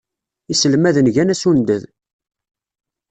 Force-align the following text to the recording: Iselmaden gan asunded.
Iselmaden 0.53 1.07
gan 1.15 1.29
asunded. 1.33 1.83